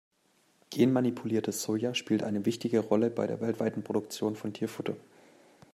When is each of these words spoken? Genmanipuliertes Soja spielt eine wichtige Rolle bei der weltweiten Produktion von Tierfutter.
Genmanipuliertes 0.71 1.61
Soja 1.61 1.93
spielt 1.93 2.23
eine 2.23 2.47
wichtige 2.47 2.79
Rolle 2.79 3.11
bei 3.11 3.27
der 3.27 3.39
weltweiten 3.39 3.83
Produktion 3.83 4.35
von 4.35 4.51
Tierfutter. 4.51 4.95